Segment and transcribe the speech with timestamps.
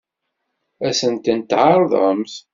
[0.87, 2.33] Ad sent-ten-tɛeṛḍemt?